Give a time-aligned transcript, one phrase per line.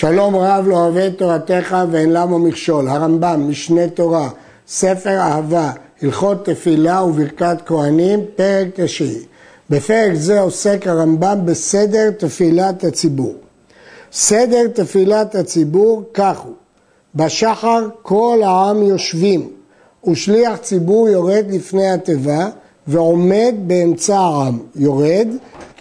[0.00, 2.88] שלום רב לא אוהב את תורתך ואין למה מכשול.
[2.88, 4.28] הרמב"ם, משנה תורה,
[4.68, 9.18] ספר אהבה, הלכות תפילה וברכת כהנים, פרק תשיעי.
[9.70, 13.34] בפרק זה עוסק הרמב"ם בסדר תפילת הציבור.
[14.12, 16.54] סדר תפילת הציבור כך הוא,
[17.14, 19.50] בשחר כל העם יושבים,
[20.10, 22.48] ושליח ציבור יורד לפני התיבה
[22.86, 24.58] ועומד באמצע העם.
[24.76, 25.28] יורד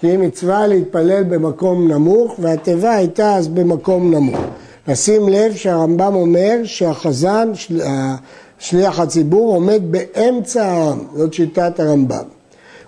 [0.02, 4.40] כי מצווה להתפלל במקום נמוך, והתיבה הייתה אז במקום נמוך.
[4.88, 7.52] נשים לב שהרמב"ם אומר שהחזן,
[8.60, 12.24] שליח הציבור, עומד באמצע העם, זאת שיטת הרמב"ם.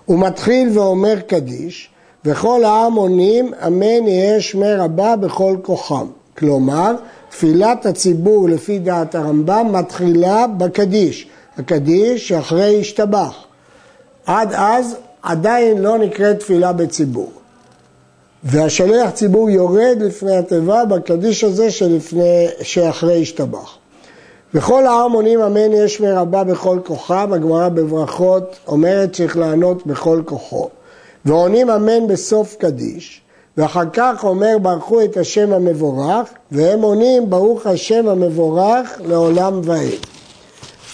[0.04, 1.88] הוא מתחיל ואומר קדיש,
[2.24, 6.06] וכל העם עונים, אמן יהיה שמי רבה בכל כוחם.
[6.38, 6.94] כלומר,
[7.30, 11.26] תפילת הציבור לפי דעת הרמב"ם מתחילה בקדיש,
[11.58, 13.44] הקדיש שאחרי השתבח.
[14.26, 17.32] עד אז עדיין לא נקראת תפילה בציבור.
[18.44, 23.76] והשליח ציבור יורד לפני התיבה בקדיש הזה שלפני, שאחרי השתבח.
[24.54, 30.68] וכל העם עונים אמן יש מרבה בכל כוחם, הגמרא בברכות אומרת צריך לענות בכל כוחו.
[31.24, 33.20] ועונים אמן בסוף קדיש,
[33.56, 40.06] ואחר כך אומר ברכו את השם המבורך, והם עונים ברוך השם המבורך לעולם ועד.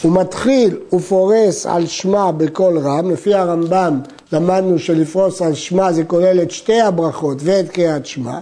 [0.03, 4.01] הוא מתחיל ופורס על שמה בקול רם, לפי הרמב"ם
[4.33, 8.39] למדנו שלפרוס על שמה זה כולל את שתי הברכות ואת קריאת שמע,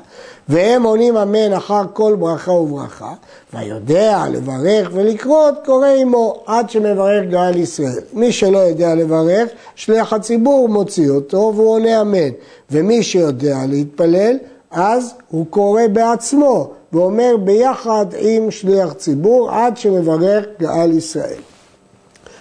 [0.49, 3.13] והם עונים אמן אחר כל ברכה וברכה,
[3.53, 8.01] והיודע לברך ולקרות קורא עמו עד שמברך גאל ישראל.
[8.13, 12.31] מי שלא יודע לברך, שליח הציבור מוציא אותו והוא עונה אמן,
[12.71, 14.37] ומי שיודע להתפלל,
[14.71, 21.41] אז הוא קורא בעצמו ואומר ביחד עם שליח ציבור עד שמברך גאל ישראל.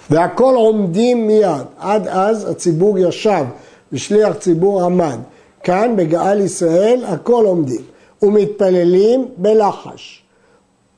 [0.09, 1.65] והכל עומדים מיד.
[1.79, 3.45] עד אז הציבור ישב
[3.91, 5.17] ושליח ציבור עמד.
[5.63, 7.81] כאן בגאל ישראל הכל עומדים.
[8.21, 10.23] ומתפללים בלחש.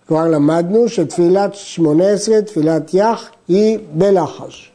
[0.08, 4.72] כבר למדנו שתפילת שמונה עשרה, תפילת יח, היא בלחש.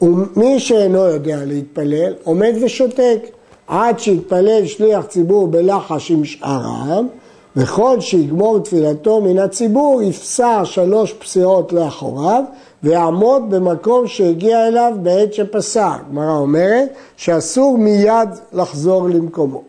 [0.00, 3.18] ומי שאינו יודע להתפלל, עומד ושותק
[3.66, 7.08] עד שיתפלל שליח ציבור בלחש עם שאר העם,
[7.56, 12.42] וכל שיגמור תפילתו מן הציבור יפסע שלוש פסיעות לאחוריו
[12.82, 15.94] ויעמוד במקום שהגיע אליו בעת שפסע.
[15.94, 19.62] הגמרא אומרת שאסור מיד לחזור למקומו.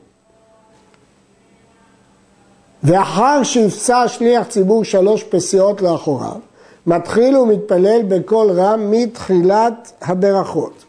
[2.83, 6.35] ואחר שיפסע שליח ציבור שלוש פסיעות לאחוריו,
[6.87, 10.88] מתחיל ומתפלל בקול רם מתחילת הברכות.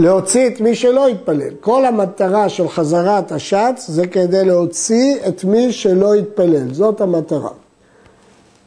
[0.00, 1.54] להוציא את מי שלא התפלל.
[1.60, 7.50] כל המטרה של חזרת השץ זה כדי להוציא את מי שלא התפלל, זאת המטרה.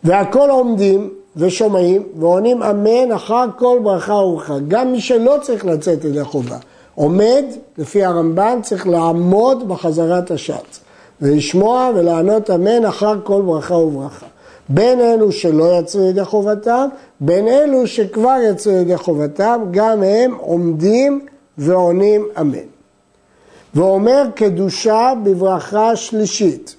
[0.04, 4.54] והכל עומדים ושומעים ועונים אמן אחר כל ברכה וברכה.
[4.68, 6.58] גם מי שלא צריך לצאת ידי חובה,
[6.96, 7.44] עומד,
[7.78, 10.80] לפי הרמב"ן, צריך לעמוד בחזרת השץ
[11.22, 14.26] ולשמוע ולענות אמן אחר כל ברכה וברכה.
[14.70, 16.88] בין אלו שלא יצאו ידי חובתם,
[17.20, 21.26] בין אלו שכבר יצאו ידי חובתם, גם הם עומדים
[21.58, 22.58] ועונים אמן.
[23.76, 26.76] ואומר קדושה בברכה שלישית.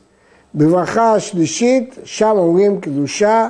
[0.55, 3.49] בברכה השלישית, שם אומרים קדושה,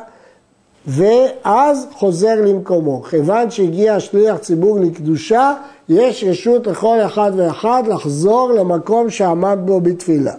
[0.86, 3.02] ואז חוזר למקומו.
[3.02, 5.54] כיוון שהגיע שליח ציבור לקדושה,
[5.88, 10.34] יש רשות לכל אחד ואחד לחזור למקום שעמד בו בתפילה.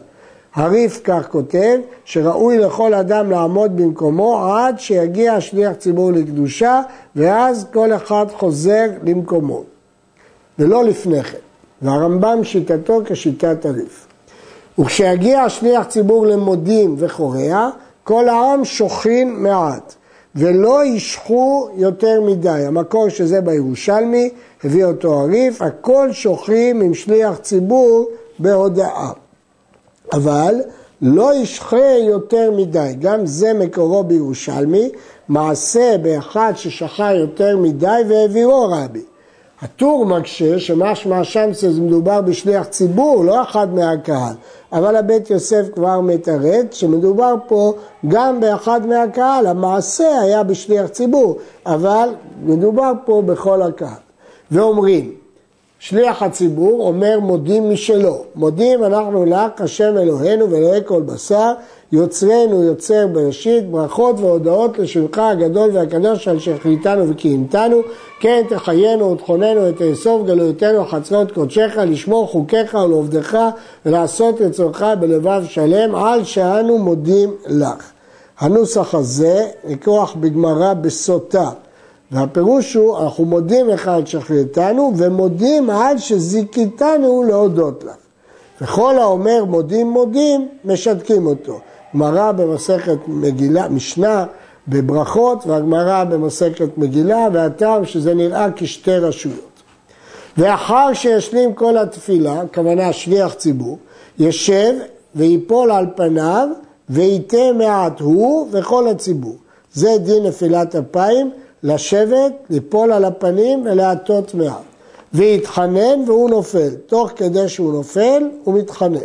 [0.55, 6.81] הריף כך כותב, שראוי לכל אדם לעמוד במקומו עד שיגיע שליח ציבור לקדושה,
[7.15, 9.63] ואז כל אחד חוזר למקומו,
[10.59, 11.37] ולא לפני כן.
[11.81, 14.07] והרמב"ם שיטתו כשיטת הריף.
[14.79, 17.69] וכשיגיע שליח ציבור למודים וחורע,
[18.03, 19.95] כל העם שוכין מעט,
[20.35, 22.49] ולא ישחו יותר מדי.
[22.49, 24.29] המקור שזה בירושלמי,
[24.63, 28.05] הביא אותו הריף, הכל שוכרים עם שליח ציבור
[28.39, 29.11] בהודאה.
[30.13, 30.55] אבל
[31.01, 34.89] לא ישחה יותר מדי, גם זה מקורו בירושלמי,
[35.29, 39.01] מעשה באחד ששחה יותר מדי והעבירו רבי.
[39.61, 44.33] הטור מקשה שמשמע שם שזה מדובר בשליח ציבור, לא אחד מהקהל,
[44.71, 47.73] אבל הבית יוסף כבר מתרץ שמדובר פה
[48.07, 52.09] גם באחד מהקהל, המעשה היה בשליח ציבור, אבל
[52.45, 53.89] מדובר פה בכל הקהל.
[54.51, 55.11] ואומרים,
[55.87, 61.51] שליח הציבור אומר מודים משלו, מודים אנחנו לך השם אלוהינו ואלוהי כל בשר,
[61.91, 67.81] יוצרנו יוצר בראשית, ברכות והודעות לשמך הגדול והקדוש על שהחליטנו וקיימתנו,
[68.19, 73.37] כן תחיינו ותכוננו ותאסוף גלויותינו וחצרות קודשך, לשמור חוקיך ולעובדך
[73.85, 77.91] ולעשות רצונך בלבב שלם, על שאנו מודים לך.
[78.39, 81.49] הנוסח הזה לקוח בגמרא בסוטה.
[82.11, 87.95] והפירוש הוא, אנחנו מודים לך על שחררתנו ומודים על שזיכיתנו להודות לך.
[88.61, 91.59] וכל האומר מודים מודים, משתקים אותו.
[91.93, 94.25] גמרא במסכת מגילה, משנה
[94.67, 99.61] בברכות, והגמרא במסכת מגילה, והטעם שזה נראה כשתי רשויות.
[100.37, 103.77] ואחר שישלים כל התפילה, כוונה שליח ציבור,
[104.19, 104.73] ישב
[105.15, 106.47] ויפול על פניו
[106.89, 109.35] וייתה מעט הוא וכל הציבור.
[109.73, 111.31] זה דין נפילת אפיים,
[111.65, 114.61] לשבת, ליפול על הפנים ולהטות מעט.
[115.13, 116.69] ויתחנן והוא נופל.
[116.85, 118.99] תוך כדי שהוא נופל, הוא מתחנן.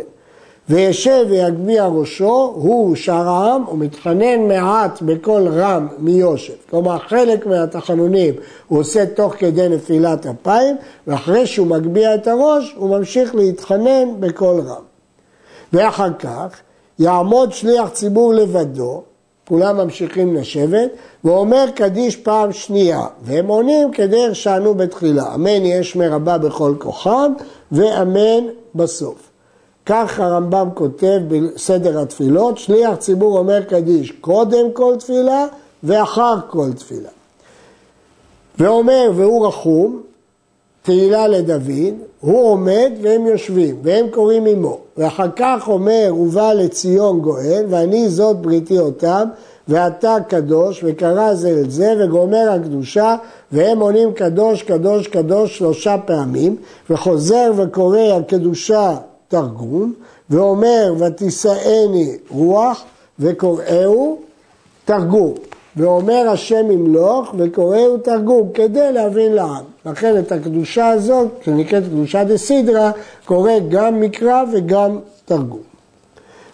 [0.69, 6.53] וישב ויגביה ראשו, הוא שאר העם, ומתחנן מעט בקול רם מיושב.
[6.69, 8.33] כלומר, חלק מהתחנונים
[8.67, 10.75] הוא עושה תוך כדי נפילת אפיים,
[11.07, 14.83] ואחרי שהוא מגביה את הראש, הוא ממשיך להתחנן בקול רם.
[15.73, 16.59] ואחר כך
[16.99, 19.03] יעמוד שליח ציבור לבדו,
[19.51, 20.89] כולם ממשיכים לשבת,
[21.23, 27.33] ואומר קדיש פעם שנייה, והם עונים כדרך שענו בתחילה, אמן יש מרבה בכל כוחם,
[27.71, 28.43] ואמן
[28.75, 29.29] בסוף.
[29.85, 35.45] כך הרמב"ם כותב בסדר התפילות, שליח ציבור אומר קדיש קודם כל תפילה
[35.83, 37.09] ואחר כל תפילה.
[38.59, 40.01] ואומר והוא רחום,
[40.83, 44.77] תהילה לדוד, הוא עומד והם יושבים, והם קוראים עמו.
[44.97, 49.23] ואחר כך אומר, ובא לציון גואל, ואני זאת בריתי אותם,
[49.67, 53.15] ואתה קדוש, וקרא זה אל זה, וגומר הקדושה,
[53.51, 56.55] והם עונים קדוש, קדוש, קדוש שלושה פעמים,
[56.89, 58.97] וחוזר וקורא הקדושה
[59.27, 59.93] תרגום,
[60.29, 62.83] ואומר ותישאני רוח,
[63.19, 64.17] וקוראהו
[64.85, 65.33] תרגום.
[65.77, 69.63] ואומר השם ימלוך וקוראהו תרגום כדי להבין לעם.
[69.85, 72.91] לכן את הקדושה הזאת, שנקראת קדושה דה סידרה,
[73.25, 75.71] קורא גם מקרא וגם תרגום.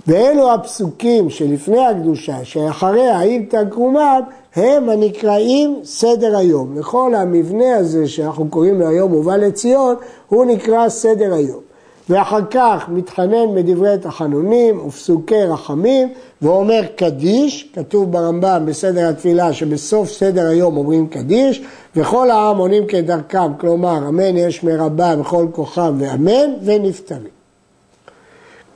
[0.07, 4.21] ואלו הפסוקים שלפני הקדושה, שאחריה עם תרגומם,
[4.55, 6.79] הם הנקראים סדר היום.
[6.79, 9.95] לכל המבנה הזה שאנחנו קוראים לו היום מובא לציון,
[10.27, 11.67] הוא נקרא סדר היום.
[12.09, 20.47] ואחר כך מתחנן בדברי תחנונים ופסוקי רחמים ואומר קדיש, כתוב ברמב"ם בסדר התפילה שבסוף סדר
[20.47, 21.61] היום אומרים קדיש
[21.95, 27.37] וכל העם עונים כדרכם, כלומר אמן יש מרבה בכל כוחם ואמן ונפטרים.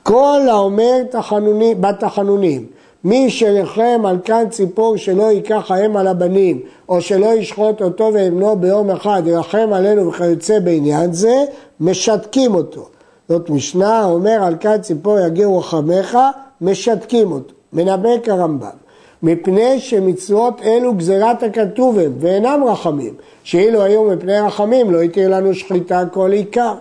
[0.02, 2.66] כל האומר תחנונים, בתחנונים
[3.04, 8.56] מי שריחם על כאן ציפור שלא ייקח האם על הבנים, או שלא ישחוט אותו ואמנו
[8.56, 11.44] ביום אחד, ירחם עלינו וכיוצא בעניין זה,
[11.80, 12.88] משתקים אותו.
[13.32, 16.18] זאת משנה, אומר על כאן ציפור יגיעו רחמך,
[16.60, 17.54] משתקים אותו.
[17.72, 18.76] מנבק הרמב"ם.
[19.22, 23.14] מפני שמצוות אלו גזירת הכתוב הם, ואינם רחמים,
[23.44, 26.74] שאילו היו מפני רחמים לא התיר לנו שחיטה כל עיקר.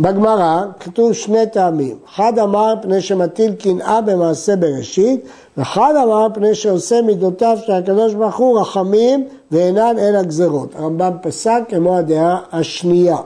[0.00, 5.20] בגמרא כתוב שני טעמים, אחד אמר פני שמטיל קנאה במעשה בראשית,
[5.56, 10.74] ואחד אמר פני שעושה מידותיו של הקדוש ברוך הוא רחמים ואינן אלא גזרות.
[10.74, 13.16] הרמב"ם פסק כמו הדעה השנייה.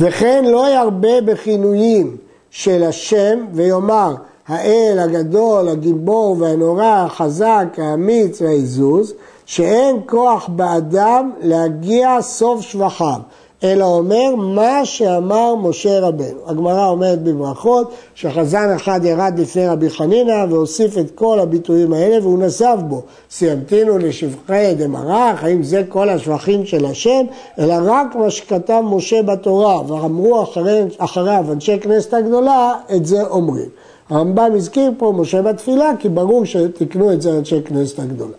[0.00, 2.16] וכן לא ירבה בכינויים
[2.50, 4.14] של השם ויאמר
[4.48, 9.14] האל הגדול, הגיבור והנורא, החזק, האמיץ והעזוז,
[9.46, 13.20] שאין כוח באדם להגיע סוף שבחיו.
[13.64, 16.38] אלא אומר מה שאמר משה רבנו.
[16.46, 22.38] הגמרא אומרת בברכות שחזן אחד ירד לפני רבי חנינא והוסיף את כל הביטויים האלה והוא
[22.38, 23.02] נזף בו.
[23.30, 27.26] סיימתינו לשבחי דמרח, האם זה כל השבחים של השם,
[27.58, 33.68] אלא רק מה שכתב משה בתורה ואמרו אחרי, אחריו אנשי כנסת הגדולה, את זה אומרים.
[34.10, 38.36] הרמב"ם הזכיר פה משה בתפילה כי ברור שתיקנו את זה אנשי כנסת הגדולה.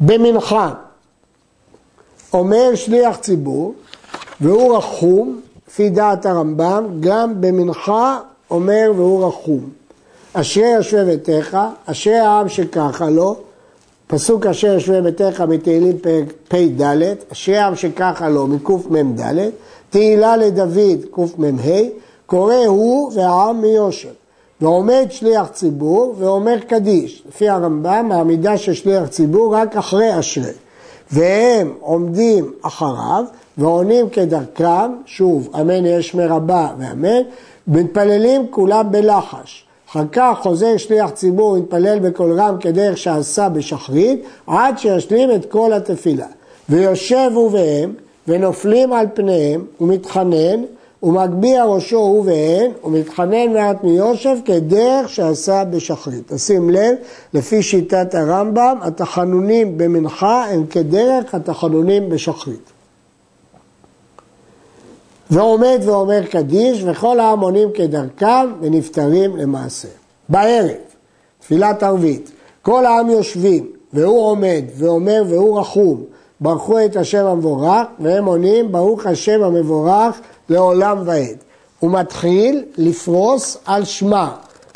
[0.00, 0.72] במנחה
[2.32, 3.74] אומר שליח ציבור
[4.40, 8.18] והוא רחום, לפי דעת הרמב"ם, גם במנחה
[8.50, 9.60] אומר והוא רחום.
[10.32, 13.36] אשרי יושבי ביתך, אשרי העם שככה לו,
[14.06, 15.96] פסוק אשר יושבי ביתך מתהילים
[16.48, 16.82] פ"ד,
[17.32, 19.50] אשרי העם שככה לו מקמ"ד,
[19.90, 21.80] תהילה לדוד קמ"ה,
[22.26, 24.08] קורא הוא והעם מיושר.
[24.60, 27.22] ועומד שליח ציבור ואומר קדיש.
[27.28, 30.52] לפי הרמב"ם, העמידה של שליח ציבור רק אחרי אשרי.
[31.12, 33.24] והם עומדים אחריו
[33.58, 37.22] ועונים כדרכם, שוב, אמן יש מרבה ואמן,
[37.66, 39.64] מתפללים כולם בלחש.
[39.90, 45.72] אחר כך חוזר שליח ציבור ומתפלל בקול רם כדרך שעשה בשחרית, עד שישלים את כל
[45.72, 46.26] התפילה.
[46.68, 47.94] ויושב הוא והם,
[48.28, 50.62] ונופלים על פניהם, ומתחנן,
[51.02, 56.32] ומגביה ראשו הוא והן, ומתחנן מעט מיושב כדרך שעשה בשחרית.
[56.32, 56.94] תשים לב,
[57.34, 62.70] לפי שיטת הרמב"ם, התחנונים במנחה הם כדרך התחנונים בשחרית.
[65.30, 69.88] ועומד ואומר קדיש, וכל ההמונים כדרכם, ונפטרים למעשה.
[70.28, 70.70] בערב,
[71.40, 72.30] תפילת ערבית,
[72.62, 76.04] כל העם יושבים, והוא עומד, ואומר והוא רחום,
[76.40, 81.36] ברכו את השם המבורך, והם עונים, ברוך השם המבורך לעולם ועד.
[81.78, 84.28] הוא מתחיל לפרוס על שמע.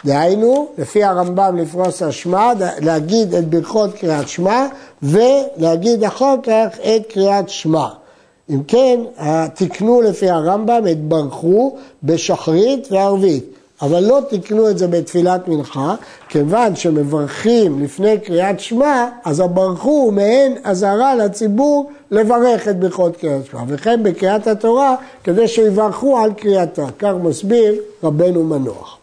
[0.04, 4.66] דהיינו, לפי הרמב"ם לפרוס על שמע, להגיד את ברכות קריאת שמע
[5.02, 7.88] ולהגיד אחר כך את קריאת שמע.
[8.50, 9.00] אם כן,
[9.54, 13.53] תקנו לפי הרמב"ם את ברכו בשחרית וערבית.
[13.83, 15.95] אבל לא תקנו את זה בתפילת מנחה,
[16.28, 23.47] כיוון שמברכים לפני קריאת שמע, אז הברכו הוא מעין אזהרה לציבור לברך את ברכות קריאת
[23.47, 26.87] שמע, וכן בקריאת התורה, כדי שיברכו על קריאתה.
[26.99, 28.99] כך מסביר רבנו מנוח.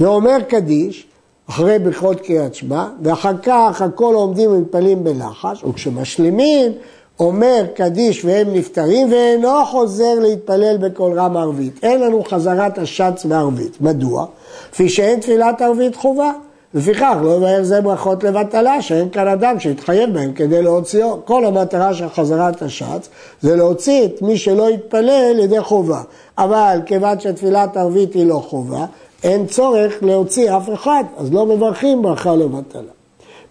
[0.00, 1.06] ואומר קדיש,
[1.48, 6.72] אחרי ברכות קריאת שמע, ואחר כך הכל עומדים ומתפללים בלחש, וכשמשלימים
[7.20, 11.80] אומר קדיש והם נפטרים ואינו חוזר להתפלל בקול רם ערבית.
[11.82, 13.80] אין לנו חזרת השץ בערבית.
[13.80, 14.26] מדוע?
[14.72, 16.32] כפי שאין תפילת ערבית חובה.
[16.74, 21.24] לפיכך לא יבהר זה ברכות לבטלה, שאין כאן אדם שיתחייב בהם כדי להוציאו.
[21.24, 23.08] כל המטרה של חזרת השץ
[23.42, 26.02] זה להוציא את מי שלא יתפלל לידי חובה.
[26.38, 28.84] אבל כיוון שתפילת ערבית היא לא חובה,
[29.24, 32.92] אין צורך להוציא אף אחד, אז לא מברכים ברכה לבטלה.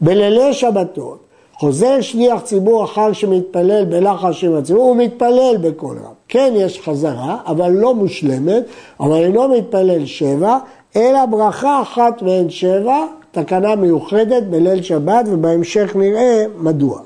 [0.02, 1.23] בלילי שבתות
[1.58, 6.14] חוזר שליח ציבור אחר שמתפלל בלחש עם הציבור, הוא מתפלל בקול רם.
[6.28, 8.64] כן יש חזרה, אבל לא מושלמת,
[9.00, 10.58] אבל אינו מתפלל שבע,
[10.96, 17.00] אלא ברכה אחת מהן שבע, תקנה מיוחדת בליל שבת, ובהמשך נראה מדוע.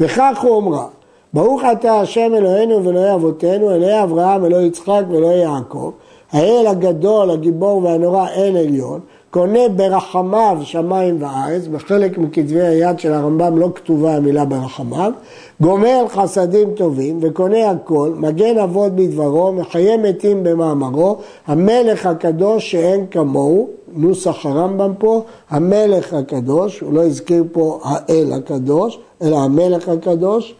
[0.00, 0.86] וכך הוא אומרה,
[1.32, 5.90] ברוך אתה השם אלוהינו ואלוהי אבותינו, אלוהי אברהם, אלוהי יצחק ואלוהי יעקב,
[6.32, 9.00] האל הגדול, הגיבור והנורא, אל עליון,
[9.30, 15.12] קונה ברחמיו שמיים וארץ, בחלק מכתבי היד של הרמב"ם לא כתובה המילה ברחמיו,
[15.60, 23.68] גומר חסדים טובים וקונה הכל, מגן אבות בדברו, מחיה מתים במאמרו, המלך הקדוש שאין כמוהו,
[23.92, 30.54] נוסח הרמב"ם פה, המלך הקדוש, הוא לא הזכיר פה האל הקדוש, אלא המלך הקדוש,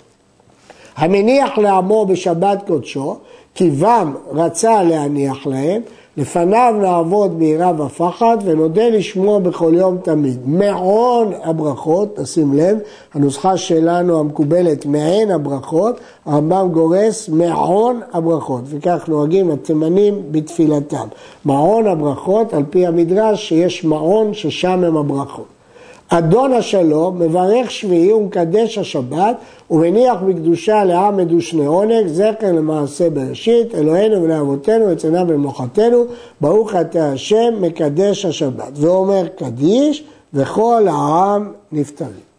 [0.97, 3.17] המניח לעמו בשבת קודשו,
[3.55, 5.83] כי בם רצה להניח להם,
[6.17, 10.39] לפניו נעבוד ביראה ופחד ונודה לשמוע בכל יום תמיד.
[10.45, 12.79] מעון הברכות, תשים לב,
[13.15, 21.07] הנוסחה שלנו המקובלת מעין הברכות, הרמב"ם גורס מעון הברכות, וכך נוהגים התימנים בתפילתם.
[21.45, 25.60] מעון הברכות, על פי המדרש שיש מעון ששם הם הברכות.
[26.13, 29.37] אדון השלום, מברך שביעי ומקדש השבת
[29.71, 36.05] ומניח בקדושה לעם מדושני עונג, זכר למעשה בראשית, אלוהינו ולאבותינו, אצלנו ולמנוחתנו,
[36.41, 38.73] ברוך אתה השם, מקדש השבת.
[38.75, 42.31] ואומר קדיש, וכל העם נפטרים.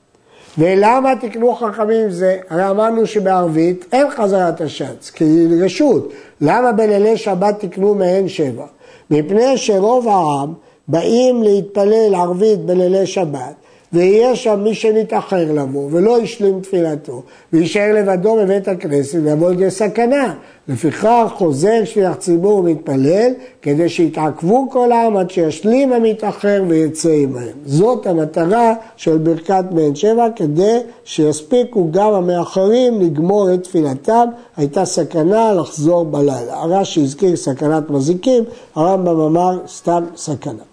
[0.58, 2.38] ולמה תקנו חכמים זה?
[2.50, 6.12] הרי אמרנו שבערבית אין חזרת השץ, כי היא רשות.
[6.42, 8.66] למה בלילי שבת תקנו מהן שבע?
[9.12, 10.54] מפני שרוב העם
[10.88, 13.54] באים להתפלל ערבית בלילי שבת,
[13.94, 17.22] ויהיה שם מי שנתאחר לבוא ולא השלים תפילתו
[17.54, 20.34] ויישאר לבדו בבית הכנסת ויבוא לידי סכנה.
[20.68, 27.58] לפיכך חוזר שליח ציבור ומתפלל כדי שיתעכבו כל העם עד שישלים המתאחר ויצא עמהם.
[27.66, 34.26] זאת המטרה של ברכת בן שבע כדי שיספיקו גם המאחרים לגמור את תפילתם.
[34.58, 36.54] הייתה סכנה לחזור בלילה.
[36.54, 38.44] הרש"י הזכיר סכנת מזיקים,
[38.76, 40.71] הרמב"ם אמר סתם סכנה.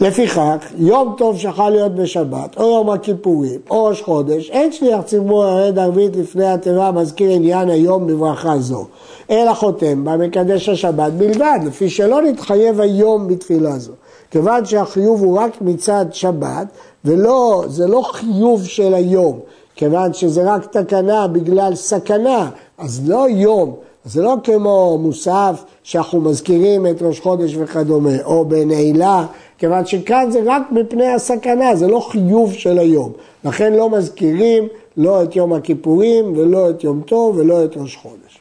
[0.00, 5.44] לפיכך, יום טוב שיכול להיות בשבת, או יום הכיפורים, או ראש חודש, אין שליח ציבור
[5.44, 8.84] ירד ערבית לפני התיבה מזכיר עניין היום בברכה זו,
[9.30, 13.92] אלא חותם בה מקדש השבת בלבד, לפי שלא נתחייב היום בתפילה זו.
[14.30, 16.66] כיוון שהחיוב הוא רק מצד שבת,
[17.04, 19.40] ולא, זה לא חיוב של היום,
[19.74, 23.74] כיוון שזה רק תקנה בגלל סכנה, אז לא יום,
[24.04, 29.26] זה לא כמו מוסף שאנחנו מזכירים את ראש חודש וכדומה, או בנעילה
[29.58, 33.12] כיוון שכאן זה רק מפני הסכנה, זה לא חיוב של היום.
[33.44, 38.40] לכן לא מזכירים לא את יום הכיפורים ולא את יום טוב ולא את ראש חודש.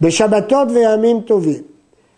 [0.00, 1.62] בשבתות וימים טובים,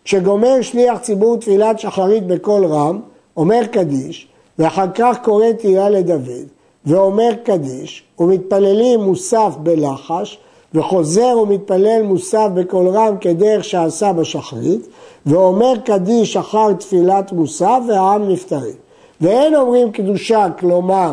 [0.03, 2.99] כשגומר שליח ציבור תפילת שחרית בקול רם,
[3.37, 4.27] אומר קדיש,
[4.59, 6.47] ואחר כך קורא תהילה לדוד,
[6.85, 10.39] ואומר קדיש, ומתפללים מוסף בלחש,
[10.73, 14.87] וחוזר ומתפלל מוסף בקול רם כדרך שעשה בשחרית,
[15.25, 18.75] ואומר קדיש אחר תפילת מוסף והעם נפטרים.
[19.21, 21.11] ואין אומרים קדושה, כלומר,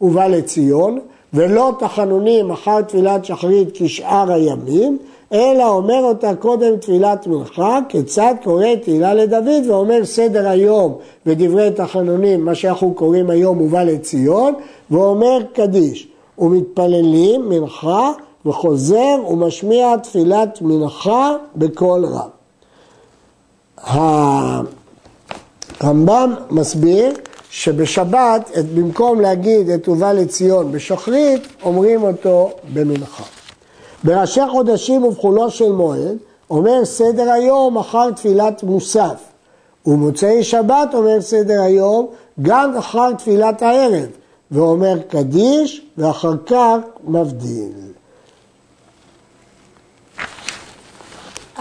[0.00, 0.98] ובא לציון,
[1.34, 4.98] ולא תחנונים אחר תפילת שחרית כשאר הימים,
[5.32, 10.94] אלא אומר אותה קודם תפילת מנחה, כיצד קורא תהילה לדוד ואומר סדר היום
[11.26, 14.54] ודברי תחנונים, מה שאנחנו קוראים היום ובא לציון,
[14.90, 16.08] ואומר קדיש,
[16.38, 18.12] ומתפללים מנחה
[18.46, 22.28] וחוזר ומשמיע תפילת מנחה בקול רם.
[25.80, 27.12] הרמב"ם מסביר
[27.50, 33.24] שבשבת, במקום להגיד את ובא לציון בשחרית, אומרים אותו במנחה.
[34.04, 36.16] בראשי חודשים ובחולו של מועד,
[36.50, 39.34] אומר סדר היום אחר תפילת מוסף.
[39.86, 42.06] ומוצאי שבת אומר סדר היום
[42.42, 44.06] גם אחר תפילת הערב,
[44.50, 47.93] ואומר קדיש ואחר כך מבדיל.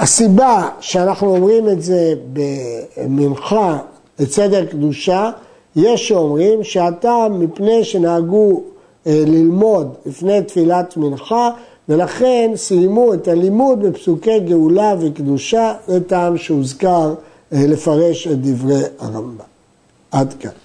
[0.03, 3.79] הסיבה שאנחנו אומרים את זה במנחה,
[4.21, 5.31] סדר קדושה,
[5.75, 8.61] יש שאומרים שהטעם מפני שנהגו
[9.07, 11.49] אה, ללמוד לפני תפילת מנחה
[11.89, 17.13] ולכן סיימו את הלימוד בפסוקי גאולה וקדושה, זה טעם שהוזכר
[17.53, 19.45] אה, לפרש את דברי הרמב"ם.
[20.11, 20.62] עד כאן.